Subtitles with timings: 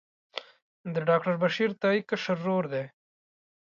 [0.93, 2.85] د ډاکټر بشیر تائي کشر ورور دی.